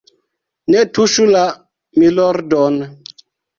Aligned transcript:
ne 0.75 0.81
tuŝu 0.99 1.27
la 1.35 1.45
_milordon_. 1.99 2.83